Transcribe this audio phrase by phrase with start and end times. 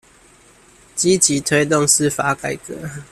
[0.95, 2.75] 積極推動司法改革